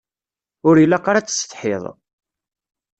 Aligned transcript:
Ur 0.67 0.75
ilaq 0.83 1.05
ara 1.09 1.19
ad 1.19 1.27
tessetḥiḍ. 1.27 1.83